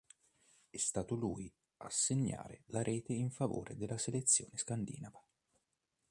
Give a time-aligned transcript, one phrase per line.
[0.71, 1.53] È stato lui
[1.83, 5.23] a segnare la rete in favore della selezione scandinava.